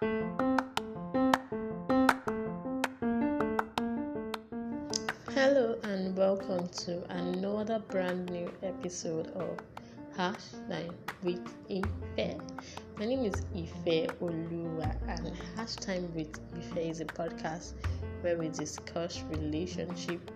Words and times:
Hello 0.00 0.16
and 5.82 6.16
welcome 6.16 6.66
to 6.68 7.04
another 7.12 7.80
brand 7.80 8.30
new 8.30 8.50
episode 8.62 9.26
of 9.32 9.58
Hashtag 10.16 10.94
with 11.22 11.46
Ife. 11.70 11.84
My 12.96 13.04
name 13.04 13.26
is 13.26 13.42
Ife 13.54 14.08
Oluwa 14.22 14.96
and 15.06 15.36
Hashtag 15.58 16.10
with 16.14 16.40
Ife 16.56 16.78
is 16.78 17.02
a 17.02 17.04
podcast 17.04 17.74
where 18.22 18.38
we 18.38 18.48
discuss 18.48 19.22
relationship, 19.28 20.30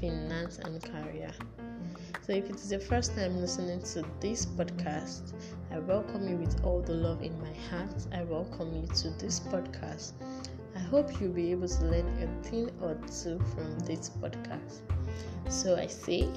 finance 0.00 0.58
and 0.58 0.82
career. 0.82 1.30
So 2.26 2.32
if 2.32 2.50
it 2.50 2.56
is 2.56 2.70
the 2.70 2.80
first 2.80 3.14
time 3.14 3.40
listening 3.40 3.80
to 3.94 4.04
this 4.18 4.46
podcast, 4.46 5.32
I 5.70 5.78
welcome 5.78 6.26
you 6.26 6.34
with 6.34 6.60
all 6.64 6.82
the 6.82 6.92
love 6.92 7.22
in 7.22 7.40
my 7.40 7.52
heart. 7.70 7.94
I 8.12 8.24
welcome 8.24 8.74
you 8.74 8.88
to 8.88 9.10
this 9.10 9.38
podcast. 9.38 10.14
I 10.74 10.80
hope 10.80 11.20
you'll 11.20 11.30
be 11.30 11.52
able 11.52 11.68
to 11.68 11.84
learn 11.84 12.08
a 12.18 12.26
thing 12.42 12.68
or 12.82 12.96
two 13.06 13.38
from 13.54 13.78
this 13.86 14.10
podcast. 14.10 14.80
So 15.48 15.76
I 15.76 15.86
say, 15.86 16.28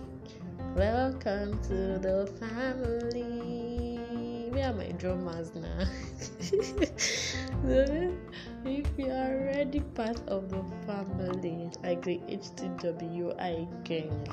welcome 0.75 1.59
to 1.63 1.97
the 1.97 2.31
family. 2.39 3.97
Where 4.51 4.69
are 4.69 4.73
my 4.73 4.91
drummers 4.91 5.55
now? 5.55 5.87
if 8.63 8.87
you 8.95 9.07
are 9.07 9.39
already 9.41 9.79
part 9.95 10.21
of 10.27 10.51
the 10.51 10.63
family, 10.85 11.71
like 11.83 12.03
the 12.03 12.19
HTWI 12.29 13.83
gang, 13.85 14.27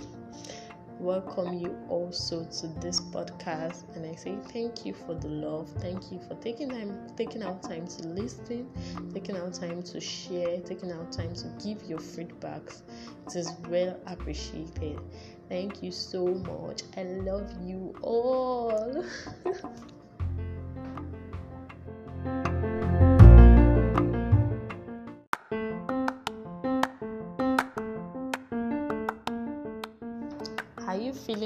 welcome 0.98 1.52
you 1.52 1.76
also 1.88 2.44
to 2.44 2.66
this 2.80 3.00
podcast 3.00 3.84
and 3.94 4.06
I 4.06 4.14
say 4.14 4.36
thank 4.52 4.86
you 4.86 4.94
for 4.94 5.14
the 5.14 5.28
love. 5.28 5.68
Thank 5.80 6.10
you 6.10 6.18
for 6.26 6.34
taking 6.36 6.70
time 6.70 7.10
taking 7.16 7.42
out 7.42 7.62
time 7.62 7.86
to 7.86 8.08
listen, 8.08 8.68
taking 9.12 9.36
out 9.36 9.52
time 9.52 9.82
to 9.82 10.00
share, 10.00 10.60
taking 10.60 10.92
out 10.92 11.12
time 11.12 11.34
to 11.34 11.48
give 11.62 11.82
your 11.84 11.98
feedbacks. 11.98 12.82
It 13.26 13.36
is 13.36 13.52
well 13.68 13.98
appreciated. 14.06 14.98
Thank 15.48 15.82
you 15.82 15.92
so 15.92 16.26
much. 16.26 16.82
I 16.96 17.02
love 17.02 17.52
you 17.62 17.94
all. 18.02 19.04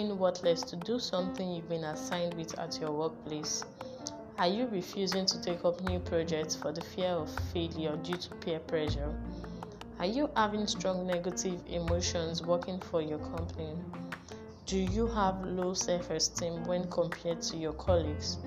feeling 0.01 0.19
worthless 0.19 0.63
to 0.63 0.77
do 0.77 0.99
something 0.99 1.53
you've 1.53 1.69
been 1.69 1.85
assigned 1.85 2.33
with 2.33 2.59
at 2.59 2.81
your 2.81 2.91
workplace? 2.91 3.67
Are 4.39 4.49
you 4.49 4.67
refusing 4.69 5.27
to 5.27 5.43
take 5.43 5.63
up 5.63 5.83
new 5.83 5.99
projects 5.99 6.57
for 6.57 6.73
the 6.73 6.81
fear 6.81 7.11
of 7.11 7.29
failure 7.53 7.95
due 7.97 8.17
to 8.17 8.31
peer 8.37 8.61
pressure? 8.61 9.15
Are 9.99 10.07
you 10.07 10.31
having 10.37 10.67
strong 10.67 11.07
negative 11.07 11.61
emotions 11.69 12.43
working 12.43 12.81
for 12.81 13.03
your 13.03 13.19
company? 13.19 13.75
Do 14.65 14.79
you 14.79 15.07
have 15.09 15.45
low 15.45 15.75
self 15.75 16.09
esteem 16.09 16.65
when 16.65 16.89
compared 16.89 17.43
to 17.43 17.59
your 17.59 17.75
colleagues? 17.75 18.39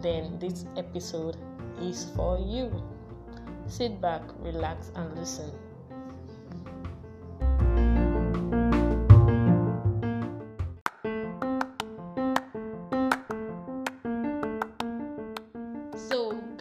Then 0.00 0.38
this 0.38 0.64
episode 0.78 1.36
is 1.82 2.06
for 2.16 2.38
you. 2.38 2.82
Sit 3.66 4.00
back, 4.00 4.22
relax, 4.38 4.90
and 4.94 5.14
listen. 5.18 5.52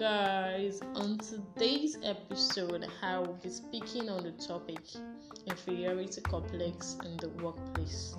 Guys, 0.01 0.81
on 0.95 1.15
today's 1.19 1.95
episode, 2.03 2.87
I 3.03 3.19
will 3.19 3.37
be 3.43 3.49
speaking 3.51 4.09
on 4.09 4.23
the 4.23 4.31
topic 4.31 4.79
inferiority 5.45 6.21
complex 6.21 6.97
in 7.05 7.17
the 7.17 7.29
workplace. 7.43 8.15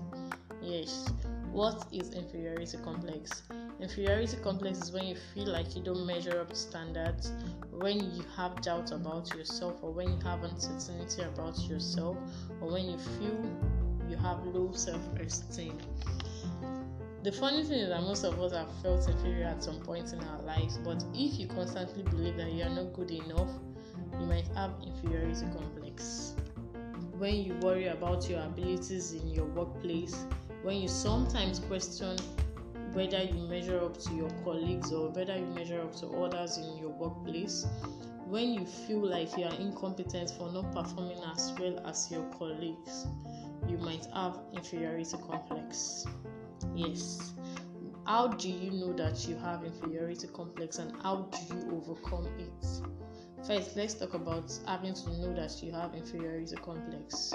Yes, 0.63 1.13
what 1.51 1.85
is 1.91 2.15
inferiority 2.15 2.79
complex? 2.85 3.43
Inferiority 3.81 4.37
complex 4.45 4.79
is 4.79 4.93
when 4.93 5.07
you 5.07 5.17
feel 5.35 5.49
like 5.49 5.75
you 5.75 5.83
don't 5.83 6.07
measure 6.07 6.41
up 6.41 6.51
to 6.51 6.55
standards, 6.55 7.33
when 7.73 7.99
you 8.15 8.25
have 8.37 8.63
doubt 8.63 8.93
about 8.93 9.35
yourself, 9.35 9.75
or 9.83 9.91
when 9.91 10.07
you 10.07 10.19
have 10.23 10.45
uncertainty 10.45 11.23
about 11.23 11.59
yourself, 11.65 12.17
or 12.61 12.71
when 12.71 12.91
you 12.91 12.99
feel 13.19 13.45
you 14.09 14.17
have 14.19 14.39
low 14.47 14.71
self 14.71 15.03
esteem. 15.19 15.77
The 17.23 17.31
funny 17.31 17.63
thing 17.63 17.79
is 17.79 17.89
that 17.91 18.01
most 18.03 18.25
of 18.25 18.41
us 18.41 18.53
have 18.53 18.69
felt 18.83 19.09
inferior 19.09 19.45
at 19.45 19.63
some 19.63 19.79
point 19.79 20.13
in 20.13 20.19
our 20.25 20.43
lives, 20.43 20.79
but 20.79 21.05
if 21.15 21.39
you 21.39 21.47
constantly 21.47 22.03
believe 22.03 22.37
that 22.37 22.51
you 22.51 22.65
are 22.65 22.69
not 22.69 22.93
good 22.95 23.13
enough, 23.13 23.49
you 24.19 24.27
might 24.27 24.49
have 24.57 24.73
inferiority 24.85 25.47
complex. 25.57 26.35
When 27.19 27.37
you 27.37 27.55
worry 27.63 27.87
about 27.87 28.29
your 28.29 28.43
abilities 28.43 29.13
in 29.13 29.29
your 29.31 29.45
workplace, 29.45 30.27
when 30.65 30.79
you 30.79 30.89
sometimes 30.89 31.61
question 31.61 32.19
whether 32.93 33.23
you 33.23 33.35
measure 33.47 33.81
up 33.85 33.99
to 33.99 34.15
your 34.15 34.31
colleagues 34.43 34.93
or 34.93 35.11
whether 35.11 35.37
you 35.37 35.47
measure 35.47 35.81
up 35.81 35.95
to 35.97 36.09
others 36.09 36.59
in 36.59 36.77
your 36.77 36.91
workplace, 36.91 37.65
when 38.27 38.53
you 38.53 38.67
feel 38.67 38.99
like 38.99 39.37
you 39.39 39.45
are 39.45 39.55
incompetent 39.61 40.33
for 40.33 40.51
not 40.51 40.73
performing 40.73 41.23
as 41.33 41.53
well 41.61 41.79
as 41.87 42.11
your 42.11 42.25
colleagues, 42.37 43.07
you 43.69 43.79
might 43.79 44.09
have 44.13 44.41
inferiority 44.53 45.17
complex. 45.25 46.05
Yes. 46.75 47.35
How 48.07 48.29
do 48.29 48.49
you 48.49 48.71
know 48.73 48.93
that 48.95 49.29
you 49.29 49.37
have 49.37 49.65
inferiority 49.65 50.27
complex 50.29 50.79
and 50.79 50.93
how 51.03 51.29
do 51.31 51.55
you 51.55 51.83
overcome 51.83 52.27
it? 52.39 52.67
First, 53.47 53.77
let's 53.77 53.95
talk 53.95 54.15
about 54.15 54.53
having 54.67 54.95
to 54.95 55.11
know 55.19 55.35
that 55.35 55.63
you 55.63 55.73
have 55.73 55.95
inferiority 55.95 56.57
complex. 56.57 57.33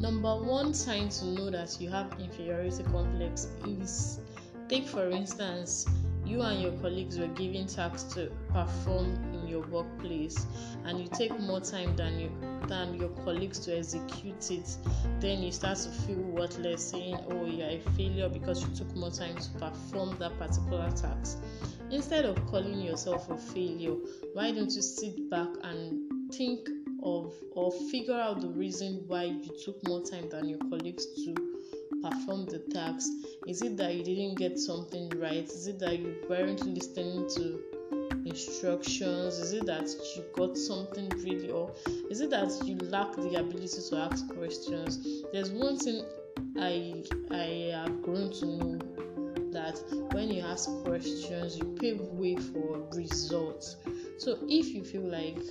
Number 0.00 0.34
one 0.42 0.74
sign 0.74 1.08
to 1.10 1.24
know 1.26 1.50
that 1.50 1.80
you 1.80 1.88
have 1.90 2.12
inferiority 2.18 2.82
complex 2.84 3.48
is 3.66 4.20
take, 4.68 4.86
for 4.86 5.10
instance, 5.10 5.86
you 6.24 6.42
and 6.42 6.60
your 6.60 6.72
colleagues 6.80 7.18
were 7.18 7.28
given 7.28 7.66
tasks 7.66 8.14
to 8.14 8.32
perform 8.48 9.14
your 9.52 9.60
workplace 9.68 10.46
and 10.84 10.98
you 10.98 11.08
take 11.12 11.38
more 11.40 11.60
time 11.60 11.94
than 11.96 12.18
you 12.18 12.30
than 12.66 12.94
your 12.94 13.10
colleagues 13.24 13.58
to 13.58 13.76
execute 13.76 14.50
it 14.50 14.76
then 15.20 15.42
you 15.42 15.52
start 15.52 15.76
to 15.76 15.90
feel 15.90 16.18
worthless 16.18 16.90
saying 16.90 17.16
oh 17.30 17.44
you're 17.44 17.68
a 17.68 17.80
failure 17.96 18.28
because 18.28 18.62
you 18.62 18.74
took 18.74 18.94
more 18.96 19.10
time 19.10 19.36
to 19.36 19.50
perform 19.58 20.16
that 20.18 20.36
particular 20.38 20.90
task 20.92 21.38
instead 21.90 22.24
of 22.24 22.34
calling 22.46 22.80
yourself 22.80 23.28
a 23.30 23.36
failure 23.36 23.94
why 24.32 24.50
don't 24.50 24.72
you 24.72 24.82
sit 24.82 25.28
back 25.30 25.48
and 25.64 26.32
think 26.32 26.66
of 27.02 27.34
or 27.52 27.72
figure 27.90 28.14
out 28.14 28.40
the 28.40 28.48
reason 28.48 29.04
why 29.06 29.24
you 29.24 29.50
took 29.64 29.76
more 29.86 30.02
time 30.02 30.28
than 30.30 30.48
your 30.48 30.58
colleagues 30.58 31.04
to 31.24 31.34
perform 32.02 32.46
the 32.46 32.58
task? 32.72 33.10
Is 33.46 33.62
it 33.62 33.76
that 33.76 33.94
you 33.94 34.04
didn't 34.04 34.36
get 34.36 34.58
something 34.58 35.08
right? 35.16 35.44
Is 35.44 35.66
it 35.66 35.78
that 35.80 35.98
you 35.98 36.14
weren't 36.28 36.64
listening 36.66 37.28
to 37.36 37.60
instructions? 38.24 39.38
Is 39.38 39.52
it 39.52 39.66
that 39.66 39.88
you 40.16 40.24
got 40.34 40.56
something 40.56 41.08
really, 41.24 41.50
or 41.50 41.72
is 42.10 42.20
it 42.20 42.30
that 42.30 42.50
you 42.64 42.76
lack 42.76 43.12
the 43.16 43.36
ability 43.36 43.80
to 43.90 43.96
ask 43.96 44.28
questions? 44.34 45.24
There's 45.32 45.50
one 45.50 45.78
thing 45.78 46.04
I 46.58 47.02
I 47.30 47.72
have 47.74 48.02
grown 48.02 48.32
to 48.32 48.46
know 48.46 48.78
that 49.52 49.78
when 50.12 50.30
you 50.30 50.42
ask 50.42 50.68
questions, 50.84 51.58
you 51.58 51.76
pave 51.78 52.00
way 52.00 52.36
for 52.36 52.80
results. 52.94 53.76
So 54.18 54.38
if 54.48 54.66
you 54.68 54.84
feel 54.84 55.02
like 55.02 55.42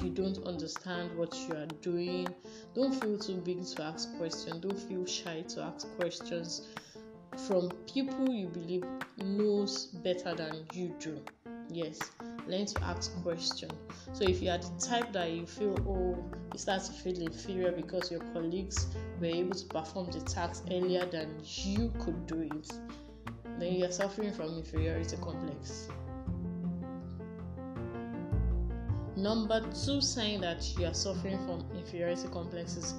you 0.00 0.10
don't 0.10 0.38
understand 0.44 1.16
what 1.16 1.34
you 1.34 1.54
are 1.54 1.66
doing, 1.80 2.28
don't 2.74 2.92
feel 3.00 3.18
too 3.18 3.36
big 3.36 3.64
to 3.64 3.82
ask 3.82 4.16
questions. 4.16 4.60
Don't 4.60 4.78
feel 4.78 5.06
shy 5.06 5.42
to 5.48 5.62
ask 5.62 5.88
questions 5.96 6.68
from 7.48 7.70
people 7.86 8.28
you 8.28 8.48
believe 8.48 8.84
knows 9.18 9.86
better 9.86 10.34
than 10.34 10.66
you 10.72 10.94
do. 11.00 11.20
Yes, 11.70 11.98
learn 12.46 12.66
to 12.66 12.84
ask 12.84 13.14
questions. 13.22 13.72
So 14.12 14.24
if 14.24 14.42
you 14.42 14.50
are 14.50 14.58
the 14.58 14.70
type 14.78 15.12
that 15.12 15.30
you 15.30 15.46
feel 15.46 15.76
oh 15.88 16.22
you 16.52 16.58
start 16.58 16.82
to 16.84 16.92
feel 16.92 17.18
inferior 17.20 17.72
because 17.72 18.10
your 18.10 18.20
colleagues 18.32 18.86
were 19.20 19.26
able 19.26 19.54
to 19.54 19.64
perform 19.66 20.10
the 20.10 20.20
task 20.20 20.64
earlier 20.70 21.06
than 21.06 21.34
you 21.44 21.92
could 22.00 22.26
do 22.26 22.40
it, 22.40 22.70
then 23.58 23.74
you 23.74 23.84
are 23.86 23.92
suffering 23.92 24.32
from 24.32 24.58
inferiority 24.58 25.16
complex. 25.16 25.88
Number 29.16 29.60
two 29.84 30.00
sign 30.00 30.40
that 30.40 30.66
you 30.78 30.86
are 30.86 30.94
suffering 30.94 31.38
from 31.46 31.64
inferiority 31.76 32.28
complexes 32.28 32.94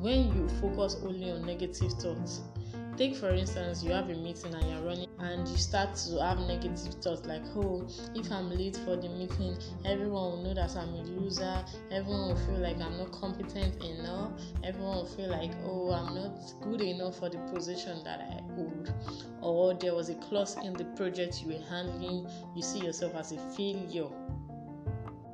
when 0.00 0.34
you 0.34 0.48
focus 0.60 0.96
only 1.04 1.30
on 1.30 1.44
negative 1.44 1.92
thoughts. 1.92 2.40
Take 2.96 3.14
for 3.14 3.28
instance, 3.28 3.82
you 3.82 3.92
have 3.92 4.08
a 4.08 4.14
meeting 4.14 4.54
and 4.54 4.70
you're 4.70 4.80
running, 4.80 5.08
and 5.18 5.46
you 5.46 5.58
start 5.58 5.94
to 5.96 6.18
have 6.22 6.38
negative 6.40 6.94
thoughts 6.94 7.26
like, 7.26 7.42
"Oh, 7.54 7.86
if 8.14 8.32
I'm 8.32 8.48
late 8.48 8.76
for 8.86 8.96
the 8.96 9.10
meeting, 9.10 9.54
everyone 9.84 10.12
will 10.12 10.42
know 10.42 10.54
that 10.54 10.74
I'm 10.74 10.94
a 10.94 11.02
loser. 11.02 11.62
Everyone 11.90 12.28
will 12.28 12.36
feel 12.36 12.58
like 12.58 12.80
I'm 12.80 12.96
not 12.96 13.12
competent 13.12 13.84
enough. 13.84 14.32
Everyone 14.64 14.96
will 14.96 15.04
feel 15.04 15.28
like, 15.28 15.52
oh, 15.66 15.92
I'm 15.92 16.14
not 16.14 16.38
good 16.62 16.80
enough 16.80 17.18
for 17.18 17.28
the 17.28 17.38
position 17.52 18.02
that 18.04 18.20
I 18.20 18.54
hold." 18.54 18.90
Or 19.42 19.74
there 19.74 19.94
was 19.94 20.08
a 20.08 20.14
clause 20.14 20.56
in 20.64 20.72
the 20.72 20.86
project 20.96 21.42
you 21.42 21.52
were 21.52 21.64
handling. 21.68 22.26
You 22.54 22.62
see 22.62 22.78
yourself 22.78 23.14
as 23.14 23.32
a 23.32 23.38
failure 23.50 24.08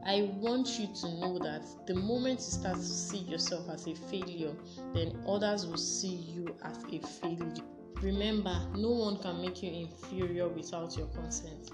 I 0.05 0.33
want 0.41 0.81
you 0.81 0.89
to 0.89 1.21
know 1.21 1.39
that 1.39 1.65
the 1.87 1.95
moment 1.95 2.41
you 2.41 2.45
start 2.45 2.77
to 2.77 2.83
see 2.83 3.19
yourself 3.19 3.69
as 3.71 3.87
a 3.87 3.95
failure, 3.95 4.55
then 4.93 5.17
others 5.29 5.67
will 5.67 5.77
see 5.77 6.15
you 6.15 6.55
as 6.65 6.85
a 6.93 6.99
failure. 6.99 7.65
Remember, 8.01 8.61
no 8.75 8.91
one 8.91 9.19
can 9.19 9.41
make 9.41 9.63
you 9.63 9.71
inferior 9.73 10.49
without 10.49 10.97
your 10.97 11.07
consent. 11.09 11.71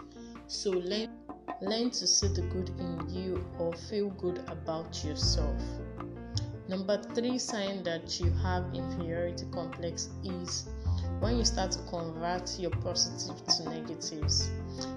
So 0.46 0.70
learn 0.70 1.08
learn 1.62 1.90
to 1.90 2.06
see 2.06 2.28
the 2.28 2.42
good 2.42 2.69
in 2.78 3.08
you 3.08 3.44
or 3.58 3.72
feel 3.72 4.10
good 4.10 4.38
about 4.48 5.02
yourself. 5.02 5.60
Number 6.69 7.02
3 7.14 7.38
sign 7.38 7.82
that 7.84 8.20
you 8.20 8.30
have 8.42 8.64
inferiority 8.75 9.46
complex 9.52 10.10
is 10.22 10.69
when 11.20 11.36
you 11.36 11.44
start 11.44 11.72
to 11.72 11.78
convert 11.90 12.58
your 12.58 12.70
positive 12.70 13.44
to 13.46 13.68
negatives, 13.68 14.50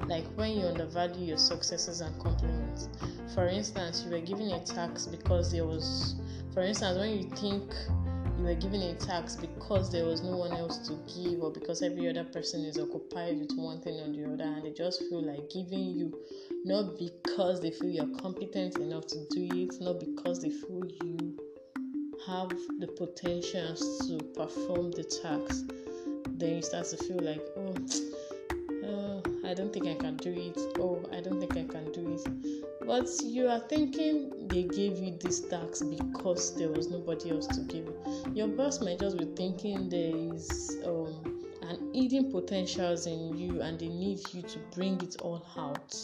like 0.08 0.26
when 0.36 0.52
you 0.52 0.66
undervalue 0.66 1.26
your 1.26 1.38
successes 1.38 2.02
and 2.02 2.18
compliments. 2.22 2.90
For 3.34 3.48
instance, 3.48 4.04
you 4.06 4.12
were 4.12 4.20
given 4.20 4.52
a 4.52 4.64
tax 4.64 5.08
because 5.08 5.52
there 5.52 5.66
was, 5.66 6.16
for 6.54 6.62
instance, 6.62 6.98
when 6.98 7.18
you 7.18 7.24
think 7.38 7.74
you 8.38 8.44
were 8.44 8.56
given 8.56 8.82
a 8.82 8.94
tax 8.96 9.36
because 9.36 9.92
there 9.92 10.06
was 10.06 10.22
no 10.22 10.38
one 10.38 10.52
else 10.52 10.78
to 10.88 10.94
give, 11.14 11.42
or 11.42 11.52
because 11.52 11.82
every 11.82 12.08
other 12.08 12.24
person 12.24 12.66
is 12.66 12.78
occupied 12.78 13.40
with 13.40 13.52
one 13.56 13.82
thing 13.82 14.00
or 14.00 14.12
the 14.12 14.34
other, 14.34 14.44
and 14.44 14.66
they 14.66 14.72
just 14.72 15.00
feel 15.10 15.24
like 15.24 15.50
giving 15.50 15.92
you 15.92 16.14
not 16.66 16.98
because 17.00 17.62
they 17.62 17.72
feel 17.72 17.90
you're 17.90 18.18
competent 18.20 18.78
enough 18.78 19.08
to 19.08 19.18
do 19.32 19.48
it, 19.54 19.74
not 19.82 20.00
because 20.00 20.42
they 20.42 20.50
feel 20.50 20.84
you 21.04 21.38
have 22.28 22.50
the 22.80 22.88
potential 22.98 23.76
to 23.76 24.20
perform 24.36 24.92
the 24.92 25.04
task 25.04 25.72
then 26.30 26.56
you 26.56 26.62
start 26.62 26.86
to 26.88 26.98
feel 26.98 27.20
like, 27.20 27.42
oh, 27.58 27.76
oh, 28.86 29.24
I 29.46 29.54
don't 29.54 29.74
think 29.74 29.88
I 29.88 29.96
can 29.96 30.18
do 30.18 30.32
it. 30.32 30.58
Oh, 30.80 31.04
I 31.12 31.22
don't 31.22 31.40
think 31.40 31.58
I 31.58 31.64
can 31.72 31.92
do 31.92 32.14
it. 32.14 32.86
But 32.86 33.10
you 33.24 33.48
are 33.48 33.60
thinking 33.60 34.48
they 34.48 34.64
gave 34.64 34.98
you 34.98 35.18
this 35.22 35.42
tax 35.42 35.82
because 35.82 36.56
there 36.56 36.70
was 36.70 36.90
nobody 36.90 37.32
else 37.32 37.48
to 37.48 37.62
give 37.62 37.86
you. 37.86 37.96
Your 38.34 38.48
boss 38.48 38.82
might 38.82 39.00
just 39.00 39.18
be 39.18 39.26
thinking 39.26 39.90
there 39.90 40.36
is 40.36 40.78
um, 40.86 41.42
an 41.62 41.94
hidden 41.94 42.32
potentials 42.32 43.08
in 43.08 43.38
you 43.38 43.62
and 43.62 43.80
they 43.80 43.90
need 43.90 44.20
you 44.34 44.42
to 44.42 44.60
bring 44.74 45.02
it 45.02 45.18
all 45.22 45.46
out. 45.58 45.96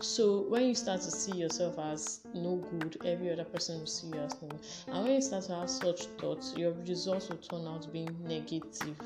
So 0.00 0.46
when 0.48 0.66
you 0.66 0.74
start 0.74 1.00
to 1.02 1.10
see 1.10 1.32
yourself 1.38 1.78
as 1.78 2.20
no 2.34 2.56
good, 2.56 2.98
every 3.04 3.32
other 3.32 3.44
person 3.44 3.78
will 3.78 3.86
see 3.86 4.08
you 4.08 4.20
as 4.20 4.34
no 4.42 4.48
good. 4.48 4.60
And 4.88 5.04
when 5.04 5.12
you 5.14 5.22
start 5.22 5.44
to 5.44 5.54
have 5.54 5.70
such 5.70 6.06
thoughts, 6.18 6.54
your 6.56 6.72
results 6.86 7.28
will 7.28 7.36
turn 7.36 7.66
out 7.66 7.90
being 7.92 8.14
negative. 8.26 8.96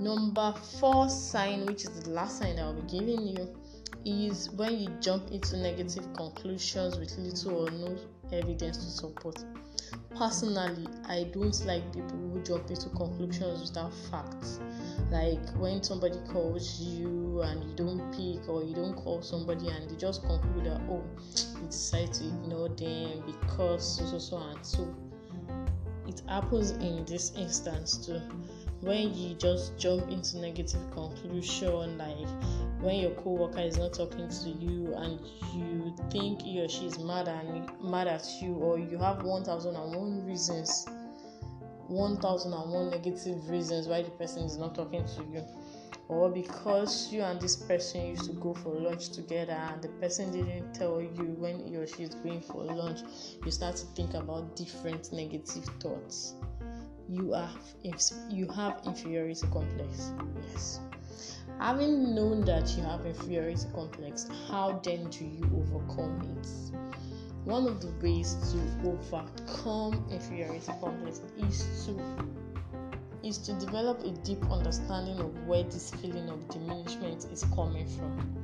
Number 0.00 0.54
four 0.78 1.08
sign, 1.08 1.66
which 1.66 1.82
is 1.84 1.90
the 2.00 2.10
last 2.10 2.38
sign 2.38 2.60
I'll 2.60 2.72
be 2.72 2.98
giving 2.98 3.26
you, 3.26 3.48
is 4.04 4.48
when 4.52 4.78
you 4.78 4.88
jump 5.00 5.32
into 5.32 5.56
negative 5.56 6.12
conclusions 6.14 6.96
with 6.96 7.18
little 7.18 7.66
or 7.66 7.70
no 7.72 7.96
evidence 8.32 8.76
to 8.76 8.84
support. 8.84 9.44
Personally, 10.16 10.86
I 11.08 11.24
don't 11.32 11.66
like 11.66 11.92
people 11.92 12.16
who 12.16 12.40
jump 12.44 12.70
into 12.70 12.88
conclusions 12.90 13.68
without 13.68 13.92
facts. 14.08 14.60
Like 15.10 15.44
when 15.56 15.82
somebody 15.82 16.18
calls 16.28 16.80
you 16.80 17.42
and 17.42 17.64
you 17.64 17.74
don't 17.74 18.12
pick, 18.12 18.48
or 18.48 18.62
you 18.62 18.76
don't 18.76 18.94
call 18.94 19.20
somebody 19.20 19.68
and 19.68 19.90
they 19.90 19.96
just 19.96 20.22
conclude 20.22 20.66
that, 20.66 20.80
oh, 20.88 21.02
you 21.60 21.66
decide 21.66 22.12
to 22.14 22.24
ignore 22.24 22.68
them 22.68 23.24
because 23.26 23.98
so, 23.98 24.06
so, 24.06 24.18
so, 24.18 24.36
and 24.36 24.64
so. 24.64 24.94
It 26.06 26.22
happens 26.28 26.70
in 26.70 27.04
this 27.04 27.32
instance 27.36 28.06
too 28.06 28.20
when 28.80 29.12
you 29.14 29.34
just 29.34 29.76
jump 29.76 30.08
into 30.08 30.38
negative 30.38 30.80
conclusion 30.92 31.98
like 31.98 32.28
when 32.80 32.96
your 32.96 33.10
co-worker 33.12 33.60
is 33.60 33.76
not 33.76 33.92
talking 33.92 34.28
to 34.28 34.50
you 34.50 34.94
and 34.94 35.18
you 35.52 35.94
think 36.10 36.42
he 36.42 36.60
or 36.60 36.68
she 36.68 36.86
is 36.86 36.98
mad 37.00 37.26
and 37.26 37.68
mad 37.82 38.06
at 38.06 38.24
you 38.40 38.54
or 38.54 38.78
you 38.78 38.96
have 38.96 39.22
1001 39.24 40.24
reasons 40.24 40.86
1001 41.88 42.90
negative 42.90 43.48
reasons 43.48 43.88
why 43.88 44.00
the 44.02 44.10
person 44.10 44.44
is 44.44 44.56
not 44.56 44.74
talking 44.74 45.04
to 45.04 45.24
you 45.32 45.44
or 46.08 46.30
because 46.30 47.12
you 47.12 47.20
and 47.22 47.40
this 47.40 47.56
person 47.56 48.06
used 48.06 48.26
to 48.26 48.32
go 48.34 48.54
for 48.54 48.70
lunch 48.74 49.10
together 49.10 49.52
and 49.52 49.82
the 49.82 49.88
person 50.00 50.30
didn't 50.30 50.72
tell 50.72 51.00
you 51.00 51.34
when 51.38 51.58
he 51.66 51.76
or 51.76 51.86
she 51.86 52.04
is 52.04 52.14
going 52.14 52.40
for 52.40 52.64
lunch 52.64 53.00
you 53.44 53.50
start 53.50 53.74
to 53.74 53.86
think 53.96 54.14
about 54.14 54.54
different 54.54 55.12
negative 55.12 55.64
thoughts 55.80 56.34
you 57.08 57.32
have 57.32 57.56
you 58.30 58.46
have 58.48 58.80
inferiority 58.84 59.46
complex. 59.50 60.12
Yes. 60.42 60.80
Having 61.58 62.14
known 62.14 62.44
that 62.44 62.76
you 62.76 62.82
have 62.84 63.04
inferiority 63.04 63.66
complex, 63.74 64.28
how 64.48 64.80
then 64.84 65.08
do 65.10 65.24
you 65.24 65.44
overcome 65.56 66.20
it? 66.38 66.48
One 67.44 67.66
of 67.66 67.80
the 67.80 67.90
ways 68.02 68.36
to 68.52 68.88
overcome 68.88 70.04
inferiority 70.10 70.72
complex 70.80 71.20
is 71.38 71.86
to 71.86 72.00
is 73.22 73.38
to 73.38 73.52
develop 73.54 74.04
a 74.04 74.10
deep 74.22 74.42
understanding 74.50 75.18
of 75.18 75.46
where 75.46 75.64
this 75.64 75.90
feeling 75.90 76.28
of 76.28 76.48
diminishment 76.48 77.26
is 77.32 77.44
coming 77.54 77.86
from 77.86 78.34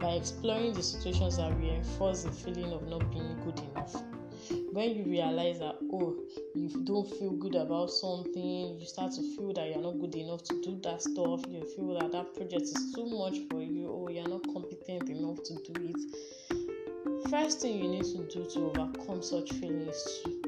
by 0.00 0.10
exploring 0.10 0.72
the 0.72 0.82
situations 0.82 1.36
that 1.36 1.56
reinforce 1.58 2.24
the 2.24 2.32
feeling 2.32 2.72
of 2.72 2.86
not 2.88 3.08
being 3.12 3.36
good 3.44 3.60
enough 3.70 4.02
when 4.72 4.94
you 4.94 5.04
realize 5.04 5.58
that 5.58 5.76
oh 5.92 6.14
you 6.54 6.68
don't 6.84 7.08
feel 7.18 7.32
good 7.32 7.54
about 7.54 7.90
something 7.90 8.78
you 8.78 8.86
start 8.86 9.12
to 9.12 9.22
feel 9.36 9.52
that 9.52 9.68
you're 9.68 9.82
not 9.82 9.98
good 10.00 10.14
enough 10.14 10.42
to 10.42 10.60
do 10.62 10.78
that 10.82 11.02
stuff 11.02 11.40
you 11.48 11.64
feel 11.76 11.98
that 11.98 12.12
that 12.12 12.34
project 12.34 12.62
is 12.62 12.92
too 12.94 13.06
much 13.06 13.38
for 13.50 13.62
you 13.62 13.86
or 13.88 14.10
you're 14.10 14.28
not 14.28 14.42
competent 14.52 15.08
enough 15.08 15.42
to 15.42 15.54
do 15.72 15.92
it 15.94 17.28
first 17.30 17.60
thing 17.60 17.82
you 17.82 17.88
need 17.88 18.04
to 18.04 18.26
do 18.32 18.48
to 18.48 18.60
overcome 18.66 19.22
such 19.22 19.50
feelings 19.54 20.02
to 20.24 20.46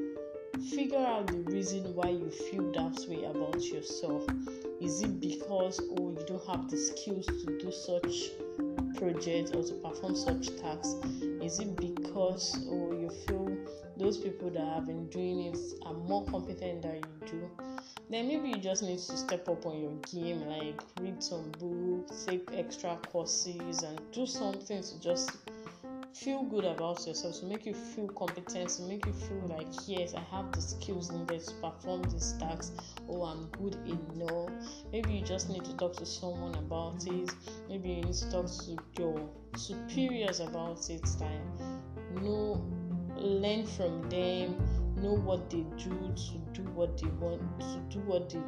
figure 0.75 0.97
out 0.97 1.27
the 1.27 1.37
reason 1.51 1.83
why 1.95 2.09
you 2.09 2.29
feel 2.29 2.71
that 2.71 3.05
way 3.07 3.23
about 3.25 3.61
yourself. 3.63 4.25
Is 4.81 5.01
it 5.01 5.19
because 5.19 5.79
oh 5.97 6.15
you 6.17 6.25
don't 6.27 6.45
have 6.47 6.69
the 6.69 6.77
skills 6.77 7.25
to 7.25 7.57
do 7.59 7.71
such 7.71 8.31
project 8.97 9.55
or 9.55 9.63
to 9.63 9.73
perform 9.75 10.15
such 10.15 10.47
tasks? 10.57 10.95
Is 11.41 11.59
it 11.59 11.75
because 11.75 12.67
oh 12.69 12.91
you 12.91 13.09
feel 13.27 13.57
those 13.97 14.17
people 14.17 14.49
that 14.49 14.65
have 14.65 14.85
been 14.85 15.07
doing 15.09 15.41
it 15.45 15.57
are 15.85 15.93
more 15.93 16.25
competent 16.25 16.81
than 16.81 16.95
you 16.95 17.27
do, 17.27 17.49
then 18.09 18.27
maybe 18.27 18.49
you 18.49 18.57
just 18.57 18.81
need 18.81 18.97
to 18.97 19.17
step 19.17 19.47
up 19.49 19.65
on 19.65 19.81
your 19.81 19.95
game, 20.11 20.47
like 20.47 20.81
read 21.01 21.21
some 21.21 21.51
books, 21.59 22.25
take 22.25 22.47
extra 22.53 22.97
courses, 23.11 23.83
and 23.83 23.99
do 24.11 24.25
something 24.25 24.81
to 24.81 24.99
just 25.01 25.37
feel 26.13 26.43
good 26.43 26.65
about 26.65 27.05
yourself, 27.05 27.39
to 27.39 27.45
make 27.45 27.65
you 27.65 27.73
feel 27.73 28.07
competent, 28.09 28.69
to 28.69 28.81
make 28.83 29.05
you 29.05 29.13
feel 29.13 29.47
like, 29.47 29.67
yes, 29.87 30.13
I 30.13 30.21
have 30.35 30.51
the 30.51 30.61
skills 30.61 31.11
needed 31.11 31.41
to 31.45 31.53
perform 31.55 32.03
this 32.03 32.33
task, 32.33 32.73
oh, 33.07 33.23
I'm 33.23 33.47
good 33.61 33.75
enough. 33.85 34.49
Maybe 34.91 35.13
you 35.13 35.23
just 35.23 35.49
need 35.49 35.65
to 35.65 35.75
talk 35.77 35.95
to 35.97 36.05
someone 36.05 36.55
about 36.55 37.05
it, 37.07 37.31
maybe 37.67 37.89
you 37.89 38.01
need 38.01 38.13
to 38.13 38.31
talk 38.31 38.47
to 38.47 38.77
your 38.97 39.29
superiors 39.55 40.39
about 40.39 40.89
it, 40.89 41.07
like, 41.19 42.21
know 42.21 42.65
learn 43.15 43.65
from 43.65 44.09
them, 44.09 44.55
know 44.95 45.13
what 45.13 45.49
they 45.49 45.65
do 45.77 46.13
to 46.15 46.37
do 46.53 46.63
what 46.71 46.97
they 46.97 47.07
want, 47.07 47.41
to 47.59 47.97
do 47.97 47.99
what 48.05 48.29
they 48.29 48.39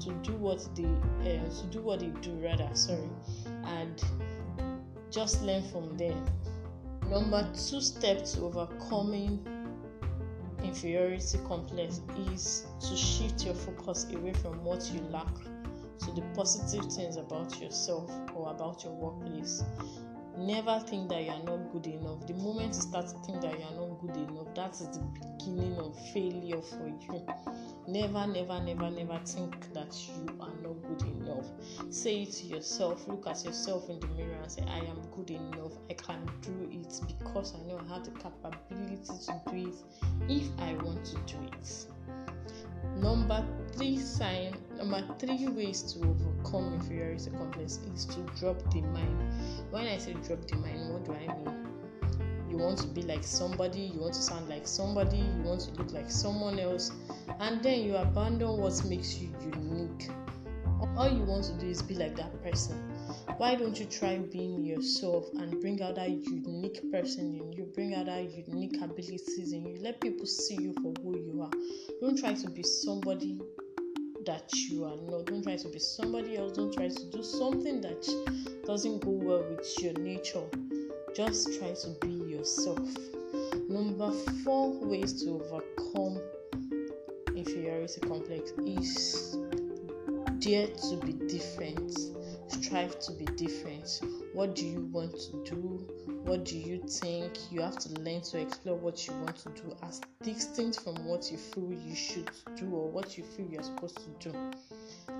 to 0.00 0.12
do 0.22 0.32
what 0.36 0.64
they 0.76 0.84
uh, 0.84 1.48
to 1.50 1.66
do 1.70 1.80
what 1.80 2.00
they 2.00 2.06
do 2.20 2.30
rather 2.34 2.68
sorry 2.72 3.08
and 3.64 4.02
just 5.10 5.42
learn 5.42 5.62
from 5.70 5.96
them 5.96 6.24
number 7.10 7.42
two 7.54 7.80
step 7.80 8.24
to 8.24 8.42
overcoming 8.42 9.44
inferiority 10.62 11.38
complex 11.46 12.00
is 12.32 12.66
to 12.80 12.96
shift 12.96 13.44
your 13.44 13.54
focus 13.54 14.06
away 14.14 14.32
from 14.32 14.62
what 14.64 14.90
you 14.92 15.00
lack 15.10 15.34
to 15.98 16.12
the 16.12 16.22
positive 16.34 16.90
things 16.92 17.16
about 17.16 17.60
yourself 17.60 18.10
or 18.34 18.50
about 18.50 18.84
your 18.84 18.92
workplace 18.92 19.62
Never 20.38 20.78
think 20.78 21.08
that 21.08 21.24
you 21.24 21.30
are 21.30 21.42
not 21.42 21.72
good 21.72 21.88
enough. 21.88 22.24
The 22.28 22.34
moment 22.34 22.68
you 22.68 22.74
start 22.74 23.08
to 23.08 23.18
think 23.26 23.40
that 23.40 23.58
you 23.58 23.64
are 23.64 23.74
not 23.74 23.98
good 24.00 24.16
enough, 24.16 24.54
that 24.54 24.70
is 24.70 24.88
the 24.96 25.00
beginning 25.14 25.76
of 25.78 25.98
failure 26.12 26.62
for 26.62 26.86
you. 26.86 27.26
Never, 27.88 28.26
never, 28.26 28.60
never, 28.60 28.90
never 28.90 29.18
think 29.24 29.72
that 29.72 29.96
you 30.06 30.36
are 30.40 30.52
not 30.62 30.76
good 30.82 31.08
enough. 31.08 31.46
Say 31.88 32.24
it 32.24 32.32
to 32.32 32.46
yourself. 32.46 33.08
Look 33.08 33.26
at 33.26 33.42
yourself 33.46 33.88
in 33.88 33.98
the 33.98 34.08
mirror 34.08 34.36
and 34.42 34.52
say, 34.52 34.62
I 34.68 34.80
am 34.80 35.00
good 35.16 35.30
enough. 35.30 35.72
I 35.88 35.94
can 35.94 36.30
do 36.42 36.68
it 36.70 37.00
because 37.06 37.54
I 37.54 37.66
know 37.66 37.80
I 37.82 37.94
have 37.94 38.04
the 38.04 38.10
capability 38.10 39.00
to 39.06 39.40
do 39.50 39.68
it 39.68 39.74
if 40.28 40.50
I 40.58 40.74
want 40.84 41.02
to 41.06 41.14
do 41.14 41.38
it. 41.50 41.86
Number 42.98 43.42
three 43.72 43.96
sign, 43.96 44.54
number 44.76 45.02
three 45.18 45.48
ways 45.48 45.82
to 45.94 46.00
overcome 46.00 46.74
inferiority 46.74 47.30
complex 47.30 47.78
is 47.94 48.04
to 48.04 48.20
drop 48.38 48.58
the 48.70 48.82
mind. 48.82 49.32
When 49.70 49.86
I 49.86 49.96
say 49.96 50.12
drop 50.12 50.46
the 50.46 50.56
mind, 50.56 50.92
what 50.92 51.06
do 51.06 51.14
I 51.14 51.26
mean? 51.26 51.77
You 52.58 52.64
want 52.64 52.78
to 52.78 52.88
be 52.88 53.02
like 53.02 53.22
somebody, 53.22 53.92
you 53.94 54.00
want 54.00 54.14
to 54.14 54.20
sound 54.20 54.48
like 54.48 54.66
somebody, 54.66 55.18
you 55.18 55.42
want 55.44 55.60
to 55.60 55.70
look 55.74 55.92
like 55.92 56.10
someone 56.10 56.58
else, 56.58 56.90
and 57.38 57.62
then 57.62 57.84
you 57.84 57.94
abandon 57.94 58.58
what 58.58 58.84
makes 58.84 59.16
you 59.18 59.30
unique. 59.54 60.10
All 60.96 61.08
you 61.08 61.22
want 61.22 61.44
to 61.44 61.52
do 61.52 61.68
is 61.68 61.82
be 61.82 61.94
like 61.94 62.16
that 62.16 62.42
person. 62.42 62.76
why 63.36 63.54
don't 63.54 63.78
you 63.78 63.86
try 63.86 64.18
being 64.18 64.64
yourself 64.64 65.28
and 65.34 65.60
bring 65.60 65.80
out 65.82 65.94
that 65.94 66.10
unique 66.10 66.80
person 66.90 67.38
in 67.38 67.52
you 67.52 67.64
bring 67.74 67.94
out 67.94 68.06
that 68.06 68.24
unique 68.48 68.76
abilities 68.82 69.52
in 69.52 69.64
you 69.64 69.78
let 69.80 70.00
people 70.00 70.26
see 70.26 70.56
you 70.60 70.74
for 70.82 70.92
who 71.02 71.16
you 71.16 71.42
are 71.42 71.50
don't 72.00 72.18
try 72.18 72.34
to 72.34 72.50
be 72.50 72.62
somebody 72.64 73.38
that 74.26 74.52
you 74.54 74.84
are 74.84 74.96
not 75.08 75.24
don't 75.26 75.44
try 75.44 75.56
to 75.56 75.68
be 75.68 75.78
somebody 75.78 76.36
else 76.36 76.52
don't 76.56 76.74
try 76.74 76.88
to 76.88 77.04
do 77.12 77.22
something 77.22 77.80
that 77.80 78.04
doesn't 78.66 78.98
go 79.04 79.10
well 79.10 79.44
with 79.48 79.82
your 79.82 79.92
nature 79.94 80.42
just 81.14 81.58
try 81.58 81.72
to 81.72 81.88
be 82.00 82.17
yourself. 82.38 82.78
Number 83.68 84.12
four 84.44 84.72
ways 84.86 85.22
to 85.24 85.30
overcome 85.30 86.20
inferiority 87.34 88.00
complex 88.00 88.52
is 88.64 89.36
dare 90.38 90.68
to 90.68 90.96
be 91.04 91.12
different 91.26 91.92
strive 92.50 92.98
to 93.00 93.12
be 93.12 93.24
different. 93.36 94.00
What 94.32 94.54
do 94.54 94.66
you 94.66 94.88
want 94.92 95.12
to 95.12 95.44
do? 95.44 95.86
What 96.24 96.44
do 96.44 96.58
you 96.58 96.82
think? 96.86 97.32
You 97.50 97.62
have 97.62 97.78
to 97.78 97.88
learn 98.00 98.20
to 98.22 98.40
explore 98.40 98.76
what 98.76 99.06
you 99.06 99.14
want 99.14 99.36
to 99.36 99.48
do 99.50 99.76
as 99.82 100.00
distinct 100.22 100.80
from 100.80 101.06
what 101.06 101.30
you 101.30 101.38
feel 101.38 101.72
you 101.72 101.94
should 101.94 102.30
do 102.56 102.70
or 102.70 102.90
what 102.90 103.16
you 103.16 103.24
feel 103.24 103.46
you're 103.46 103.62
supposed 103.62 103.98
to 103.98 104.30
do. 104.30 104.50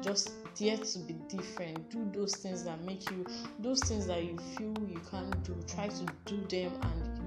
Just 0.02 0.32
dare 0.54 0.76
to 0.76 0.98
be 1.00 1.14
different. 1.28 1.90
Do 1.90 2.10
those 2.12 2.36
things 2.36 2.64
that 2.64 2.82
make 2.84 3.10
you 3.10 3.24
those 3.58 3.80
things 3.80 4.06
that 4.06 4.24
you 4.24 4.38
feel 4.56 4.74
you 4.86 5.00
can't 5.10 5.42
do. 5.44 5.56
Try 5.66 5.88
to 5.88 6.06
do 6.24 6.36
them 6.48 6.72
and 6.82 7.20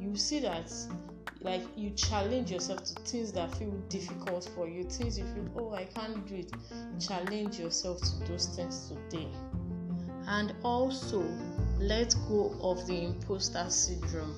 you 0.00 0.16
see 0.16 0.40
that 0.40 0.72
like 1.40 1.62
you 1.76 1.90
challenge 1.90 2.50
yourself 2.50 2.82
to 2.84 2.94
things 3.02 3.32
that 3.32 3.54
feel 3.56 3.70
difficult 3.88 4.48
for 4.54 4.68
you 4.68 4.82
things 4.84 5.18
you 5.18 5.24
feel 5.26 5.48
oh 5.56 5.74
i 5.74 5.84
can't 5.84 6.26
do 6.26 6.36
it. 6.36 6.50
Challenge 7.00 7.58
yourself 7.58 8.00
to 8.00 8.30
those 8.30 8.46
things 8.46 8.92
today. 9.10 9.28
And 10.26 10.52
also 10.62 11.24
let 11.78 12.14
go 12.28 12.54
of 12.60 12.86
the 12.86 13.04
imposter 13.04 13.64
syndrome. 13.68 14.34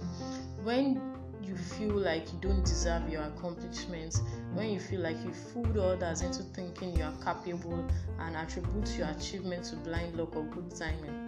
When 0.62 1.00
you 1.42 1.56
feel 1.56 1.96
like 1.96 2.32
you 2.32 2.38
don't 2.40 2.64
deserve 2.64 3.08
your 3.08 3.22
accomplishments 3.22 4.20
when 4.52 4.70
you 4.70 4.78
feel 4.78 5.00
like 5.00 5.16
you 5.24 5.32
fooled 5.32 5.76
others 5.78 6.20
into 6.20 6.42
thinking 6.42 6.96
you 6.96 7.02
are 7.02 7.14
capable 7.24 7.84
and 8.20 8.36
attribute 8.36 8.96
your 8.96 9.08
achievement 9.08 9.64
to 9.64 9.76
blind 9.76 10.14
luck 10.16 10.36
or 10.36 10.44
good 10.44 10.70
timing 10.76 11.19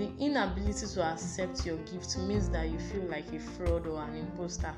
the 0.00 0.10
inability 0.18 0.86
to 0.86 1.04
accept 1.04 1.66
your 1.66 1.76
gift 1.78 2.16
means 2.16 2.48
that 2.48 2.70
you 2.70 2.78
feel 2.78 3.02
like 3.10 3.30
a 3.34 3.38
fraud 3.38 3.86
or 3.86 4.02
an 4.02 4.16
imposter 4.16 4.72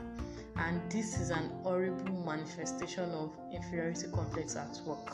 and 0.57 0.81
this 0.91 1.17
is 1.17 1.31
an 1.31 1.49
horrible 1.62 2.25
manifestation 2.25 3.09
of 3.12 3.31
inferiority 3.55 4.09
complex 4.12 4.57
at 4.57 4.81
work 4.85 5.12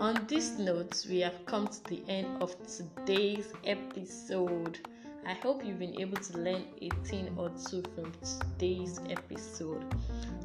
On 0.00 0.26
this 0.26 0.58
note, 0.58 1.06
we 1.08 1.20
have 1.20 1.46
come 1.46 1.66
to 1.66 1.84
the 1.84 2.02
end 2.08 2.42
of 2.42 2.54
today's 2.66 3.52
episode. 3.64 4.78
I 5.26 5.32
hope 5.32 5.64
you've 5.64 5.78
been 5.78 5.98
able 5.98 6.18
to 6.18 6.38
learn 6.38 6.64
a 6.82 6.90
thing 7.06 7.34
or 7.38 7.48
two 7.48 7.82
from 7.94 8.12
today's 8.22 9.00
episode. 9.08 9.82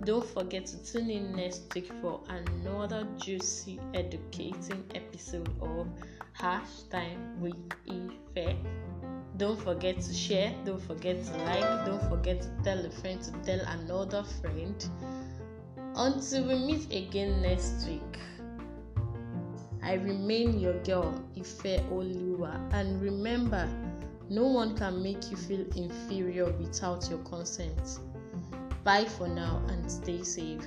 Don't 0.05 0.25
forget 0.25 0.65
to 0.67 0.83
tune 0.85 1.09
in 1.09 1.35
next 1.35 1.73
week 1.75 1.91
for 2.01 2.21
another 2.29 3.05
juicy, 3.17 3.77
educating 3.93 4.85
episode 4.95 5.49
of 5.61 5.87
Hashtag 6.37 7.17
with 7.39 7.57
Ife. 7.89 8.55
Don't 9.35 9.59
forget 9.59 9.99
to 9.99 10.13
share, 10.13 10.55
don't 10.63 10.81
forget 10.81 11.25
to 11.25 11.37
like, 11.39 11.85
don't 11.85 12.03
forget 12.09 12.41
to 12.41 12.49
tell 12.63 12.85
a 12.85 12.89
friend 12.89 13.21
to 13.21 13.31
tell 13.43 13.59
another 13.67 14.23
friend. 14.23 14.89
Until 15.95 16.47
we 16.47 16.55
meet 16.55 16.85
again 16.93 17.41
next 17.41 17.85
week. 17.85 18.19
I 19.83 19.93
remain 19.93 20.59
your 20.59 20.81
girl, 20.83 21.21
Ife 21.37 21.81
Oluwa. 21.91 22.73
And 22.73 23.01
remember, 23.01 23.67
no 24.29 24.45
one 24.45 24.75
can 24.77 25.01
make 25.01 25.31
you 25.31 25.37
feel 25.37 25.65
inferior 25.75 26.51
without 26.51 27.09
your 27.09 27.19
consent. 27.19 27.99
Bye 28.83 29.05
for 29.05 29.27
now 29.27 29.61
and 29.69 29.91
stay 29.91 30.23
safe. 30.23 30.65